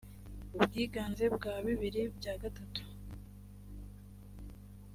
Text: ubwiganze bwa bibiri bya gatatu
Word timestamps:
ubwiganze 0.57 1.25
bwa 1.35 1.53
bibiri 1.65 2.01
bya 2.17 2.33
gatatu 2.41 2.81